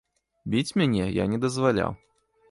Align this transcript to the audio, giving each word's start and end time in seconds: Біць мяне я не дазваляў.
Біць 0.53 0.75
мяне 0.79 1.05
я 1.17 1.27
не 1.33 1.39
дазваляў. 1.43 1.91